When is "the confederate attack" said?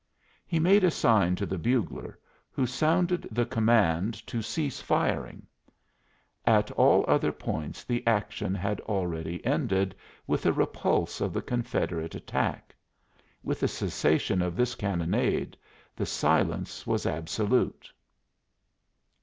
11.33-12.75